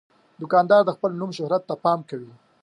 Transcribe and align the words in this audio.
دوکاندار 0.41 0.81
د 0.85 0.89
خپل 0.97 1.11
نوم 1.19 1.31
شهرت 1.37 1.63
ته 1.69 1.75
پام 1.83 1.99
کوي. 2.09 2.31